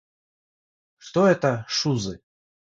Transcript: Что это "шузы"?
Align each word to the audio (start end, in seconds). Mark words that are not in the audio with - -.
Что 0.97 1.27
это 1.27 1.63
"шузы"? 1.69 2.23